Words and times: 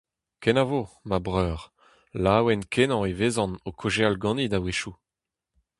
Kenavo, 0.41 0.81
ma 1.09 1.17
breur, 1.25 1.59
laouen-kenañ 2.23 3.03
e 3.11 3.13
vezan 3.19 3.53
o 3.67 3.69
kaozeal 3.79 4.15
ganit 4.23 4.53
a-wechoù. 4.57 4.95